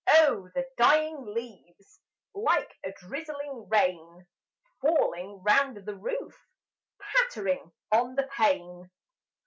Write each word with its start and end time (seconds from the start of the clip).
Oh! 0.09 0.49
the 0.55 0.65
dying 0.79 1.25
leaves, 1.27 1.99
Like 2.33 2.73
a 2.83 2.91
drizzling 2.91 3.67
rain, 3.69 4.25
Falling 4.81 5.43
round 5.43 5.77
the 5.85 5.95
roof 5.95 6.43
Pattering 6.99 7.71
on 7.91 8.15
the 8.15 8.23
pane! 8.35 8.89